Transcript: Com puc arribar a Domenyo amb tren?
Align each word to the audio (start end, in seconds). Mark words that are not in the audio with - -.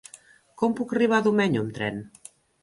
Com 0.61 0.73
puc 0.79 0.95
arribar 0.95 1.19
a 1.23 1.27
Domenyo 1.27 1.63
amb 1.67 1.75
tren? 1.77 2.01